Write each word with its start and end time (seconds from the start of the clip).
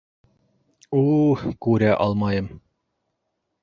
У-у... 1.01 1.37
күрә 1.67 1.93
алмайым! 2.09 2.53